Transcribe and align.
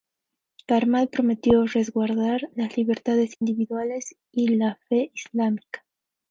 Karmal 0.67 1.09
prometió 1.09 1.63
resguardar 1.67 2.49
las 2.55 2.75
libertades 2.75 3.35
individuales 3.39 4.15
y 4.31 4.47
la 4.55 4.79
fe 4.89 5.11
islámica. 5.13 5.85